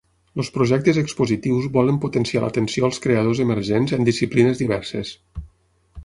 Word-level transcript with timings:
Els 0.43 0.47
projectes 0.53 0.99
expositius 1.01 1.67
volen 1.75 1.99
potenciar 2.05 2.41
l’atenció 2.43 2.87
als 2.87 3.01
creadors 3.03 3.41
emergents 3.45 3.93
en 3.99 4.09
disciplines 4.09 4.63
diverses. 4.63 5.13